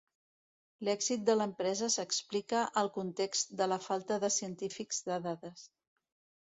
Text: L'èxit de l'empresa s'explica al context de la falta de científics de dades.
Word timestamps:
L'èxit 0.87 1.27
de 1.29 1.35
l'empresa 1.35 1.89
s'explica 1.97 2.63
al 2.83 2.91
context 2.97 3.55
de 3.63 3.71
la 3.75 3.81
falta 3.87 4.21
de 4.27 4.35
científics 4.41 5.07
de 5.13 5.23
dades. 5.31 5.71